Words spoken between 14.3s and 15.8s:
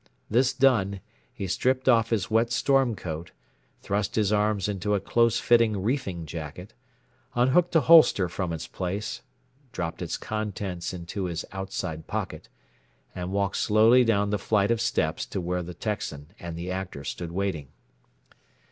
the flight of steps to where the